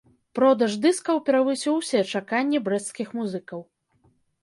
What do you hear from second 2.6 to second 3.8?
брэсцкіх музыкаў.